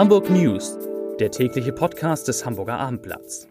[0.00, 0.78] Hamburg News,
[1.18, 3.46] der tägliche Podcast des Hamburger Abendblatts.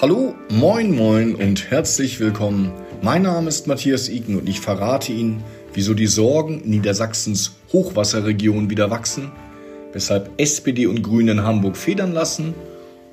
[0.00, 2.72] Hallo, moin, moin und herzlich willkommen.
[3.02, 5.44] Mein Name ist Matthias Iken und ich verrate Ihnen,
[5.74, 9.30] wieso die Sorgen Niedersachsens Hochwasserregion wieder wachsen,
[9.92, 12.54] weshalb SPD und Grüne in Hamburg federn lassen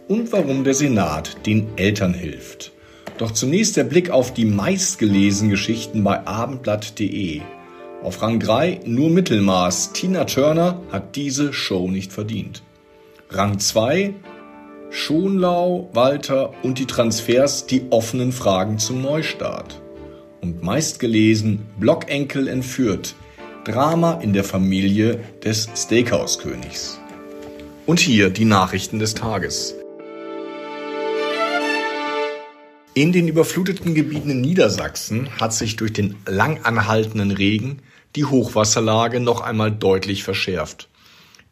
[0.08, 2.72] und warum der Senat den Eltern hilft.
[3.18, 7.42] Doch zunächst der Blick auf die meistgelesenen Geschichten bei abendblatt.de.
[8.04, 9.94] Auf Rang 3 nur Mittelmaß.
[9.94, 12.64] Tina Turner hat diese Show nicht verdient.
[13.30, 14.14] Rang 2
[14.92, 19.82] Schonlau, Walter und die Transfers die offenen Fragen zum Neustart.
[20.42, 23.16] Und meistgelesen Blockenkel entführt.
[23.66, 27.00] Drama in der Familie des Steakhouse-Königs.
[27.86, 29.76] Und hier die Nachrichten des Tages.
[33.00, 37.80] In den überfluteten Gebieten in Niedersachsen hat sich durch den lang anhaltenden Regen
[38.18, 40.90] die Hochwasserlage noch einmal deutlich verschärft.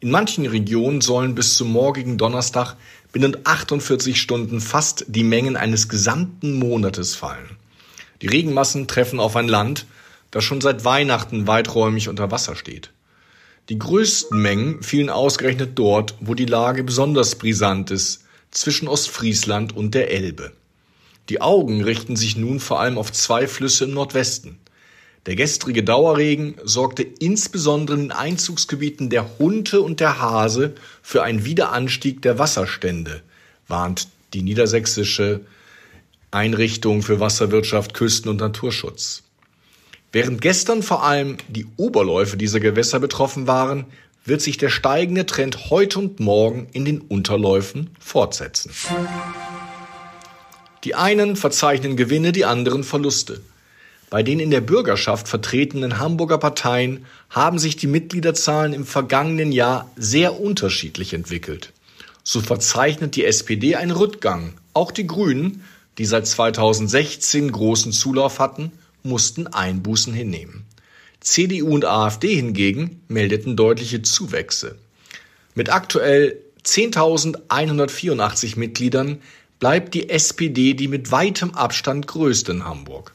[0.00, 2.76] In manchen Regionen sollen bis zum morgigen Donnerstag
[3.12, 7.56] binnen 48 Stunden fast die Mengen eines gesamten Monates fallen.
[8.20, 9.86] Die Regenmassen treffen auf ein Land,
[10.30, 12.90] das schon seit Weihnachten weiträumig unter Wasser steht.
[13.70, 19.94] Die größten Mengen fielen ausgerechnet dort, wo die Lage besonders brisant ist, zwischen Ostfriesland und
[19.94, 20.52] der Elbe.
[21.28, 24.58] Die Augen richten sich nun vor allem auf zwei Flüsse im Nordwesten.
[25.26, 31.44] Der gestrige Dauerregen sorgte insbesondere in den Einzugsgebieten der Hunte und der Hase für einen
[31.44, 33.22] Wiederanstieg der Wasserstände,
[33.66, 35.40] warnt die niedersächsische
[36.30, 39.22] Einrichtung für Wasserwirtschaft, Küsten- und Naturschutz.
[40.12, 43.84] Während gestern vor allem die Oberläufe dieser Gewässer betroffen waren,
[44.24, 48.70] wird sich der steigende Trend heute und morgen in den Unterläufen fortsetzen.
[50.84, 53.40] Die einen verzeichnen Gewinne, die anderen Verluste.
[54.10, 59.90] Bei den in der Bürgerschaft vertretenen Hamburger Parteien haben sich die Mitgliederzahlen im vergangenen Jahr
[59.96, 61.72] sehr unterschiedlich entwickelt.
[62.24, 64.54] So verzeichnet die SPD einen Rückgang.
[64.72, 65.64] Auch die Grünen,
[65.98, 68.72] die seit 2016 großen Zulauf hatten,
[69.02, 70.64] mussten Einbußen hinnehmen.
[71.20, 74.76] CDU und AfD hingegen meldeten deutliche Zuwächse.
[75.54, 79.20] Mit aktuell 10.184 Mitgliedern
[79.58, 83.12] bleibt die SPD die mit weitem Abstand größte in Hamburg.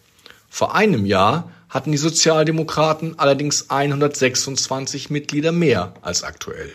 [0.50, 6.72] Vor einem Jahr hatten die Sozialdemokraten allerdings 126 Mitglieder mehr als aktuell.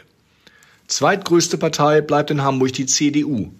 [0.88, 3.52] Zweitgrößte Partei bleibt in Hamburg die CDU.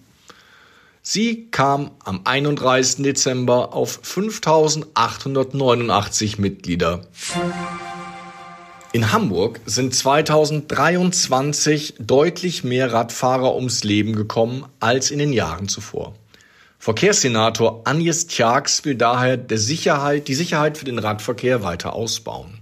[1.02, 3.04] Sie kam am 31.
[3.04, 7.02] Dezember auf 5.889 Mitglieder.
[8.98, 16.16] In Hamburg sind 2023 deutlich mehr Radfahrer ums Leben gekommen als in den Jahren zuvor.
[16.81, 22.59] Verkehrssenator Agnes Tjax will daher der Sicherheit, die Sicherheit für den Radverkehr weiter ausbauen.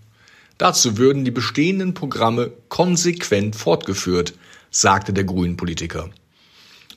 [0.59, 4.35] Dazu würden die bestehenden Programme konsequent fortgeführt,
[4.71, 6.11] sagte der Grünen-Politiker.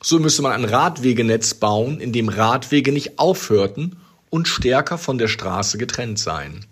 [0.02, 3.96] So müsse man ein Radwegenetz bauen, in dem Radwege nicht aufhörten
[4.28, 6.66] und stärker von der Straße getrennt seien.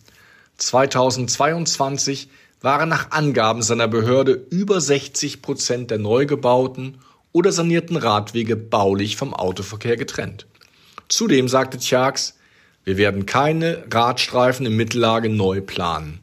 [0.59, 2.29] 2022
[2.61, 6.99] waren nach Angaben seiner Behörde über 60 Prozent der neu gebauten
[7.33, 10.47] oder sanierten Radwege baulich vom Autoverkehr getrennt.
[11.09, 12.37] Zudem sagte Tjax,
[12.85, 16.21] wir werden keine Radstreifen im Mittellage neu planen.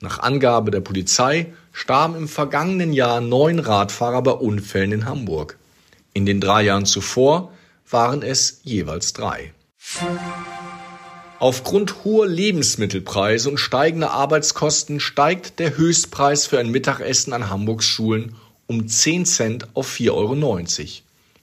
[0.00, 5.56] Nach Angabe der Polizei starben im vergangenen Jahr neun Radfahrer bei Unfällen in Hamburg.
[6.12, 7.52] In den drei Jahren zuvor
[7.88, 9.52] waren es jeweils drei.
[11.40, 18.36] Aufgrund hoher Lebensmittelpreise und steigender Arbeitskosten steigt der Höchstpreis für ein Mittagessen an Hamburgs Schulen
[18.66, 20.64] um 10 Cent auf 4,90 Euro.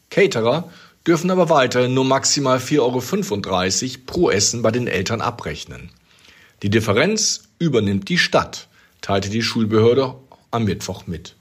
[0.10, 0.72] Caterer
[1.06, 5.90] dürfen aber weiterhin nur maximal 4,35 Euro pro Essen bei den Eltern abrechnen.
[6.64, 8.68] Die Differenz übernimmt die Stadt,
[9.02, 10.16] teilte die Schulbehörde
[10.52, 11.36] am Mittwoch mit.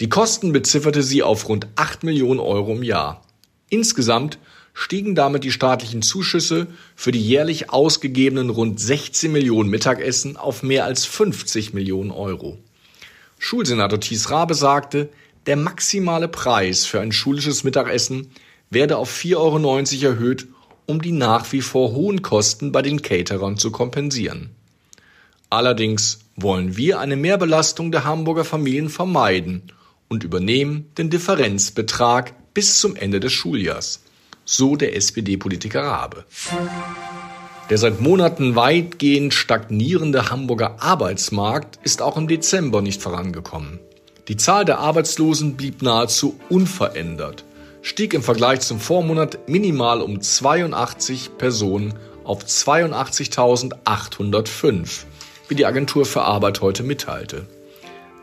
[0.00, 3.22] Die Kosten bezifferte sie auf rund 8 Millionen Euro im Jahr.
[3.68, 4.38] Insgesamt
[4.74, 6.66] stiegen damit die staatlichen Zuschüsse
[6.96, 12.58] für die jährlich ausgegebenen rund 16 Millionen Mittagessen auf mehr als 50 Millionen Euro.
[13.38, 15.08] Schulsenator Thies Rabe sagte,
[15.46, 18.30] der maximale Preis für ein schulisches Mittagessen
[18.70, 20.48] werde auf 4,90 Euro erhöht,
[20.86, 24.50] um die nach wie vor hohen Kosten bei den Caterern zu kompensieren.
[25.50, 29.62] Allerdings wollen wir eine Mehrbelastung der Hamburger Familien vermeiden
[30.08, 34.00] und übernehmen den Differenzbetrag bis zum Ende des Schuljahrs
[34.44, 36.24] so der SPD-Politiker Rabe.
[37.70, 43.78] Der seit Monaten weitgehend stagnierende Hamburger Arbeitsmarkt ist auch im Dezember nicht vorangekommen.
[44.28, 47.44] Die Zahl der Arbeitslosen blieb nahezu unverändert,
[47.82, 51.94] stieg im Vergleich zum Vormonat minimal um 82 Personen
[52.24, 55.04] auf 82.805,
[55.48, 57.46] wie die Agentur für Arbeit heute mitteilte.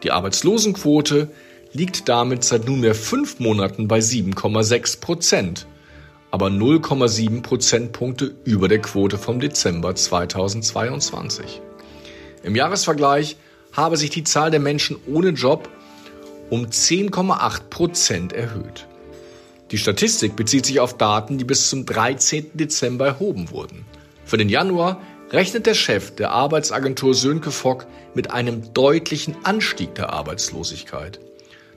[0.03, 1.29] Die Arbeitslosenquote
[1.73, 5.67] liegt damit seit nunmehr fünf Monaten bei 7,6 Prozent,
[6.31, 11.61] aber 0,7 Prozentpunkte über der Quote vom Dezember 2022.
[12.43, 13.35] Im Jahresvergleich
[13.73, 15.69] habe sich die Zahl der Menschen ohne Job
[16.49, 18.87] um 10,8 Prozent erhöht.
[19.71, 22.51] Die Statistik bezieht sich auf Daten, die bis zum 13.
[22.55, 23.85] Dezember erhoben wurden.
[24.25, 25.01] Für den Januar
[25.31, 31.19] rechnet der Chef der Arbeitsagentur Sönke Fock mit einem deutlichen Anstieg der Arbeitslosigkeit.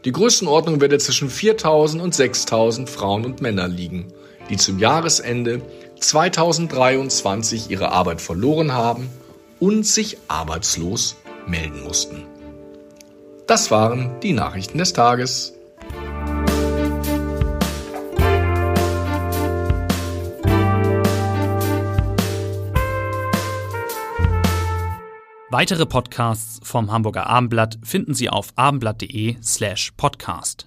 [0.04, 4.12] Die Größenordnung werde zwischen 4.000 und 6.000 Frauen und Männer liegen,
[4.50, 5.62] die zum Jahresende
[6.00, 9.08] 2023 ihre Arbeit verloren haben
[9.60, 12.26] und sich arbeitslos melden mussten.
[13.46, 15.54] Das waren die Nachrichten des Tages.
[25.50, 30.66] Weitere Podcasts vom Hamburger Abendblatt finden Sie auf abendblatt.de slash podcast.